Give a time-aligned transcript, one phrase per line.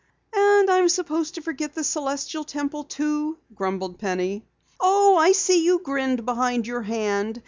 [0.33, 4.47] "And I'm supposed to forget the Celestial Temple, too," grumbled Penny.
[4.79, 7.39] "Oh, I see you grinned behind your hand!